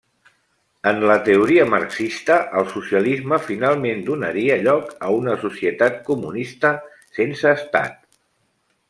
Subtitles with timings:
[0.91, 6.73] En la teoria marxista el socialisme finalment donaria lloc a una societat comunista
[7.21, 8.05] sense estat.